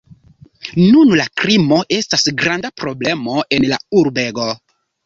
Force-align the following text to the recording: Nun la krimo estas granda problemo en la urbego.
Nun 0.93 1.13
la 1.19 1.27
krimo 1.41 1.79
estas 1.99 2.27
granda 2.43 2.75
problemo 2.83 3.41
en 3.61 3.71
la 3.75 3.85
urbego. 4.03 4.53